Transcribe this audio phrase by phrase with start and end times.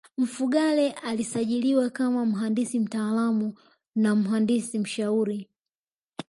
[0.17, 3.53] Mfugale alisajiliwa kama mhandisi mtaalamu
[3.95, 5.49] na mhandisi mshauri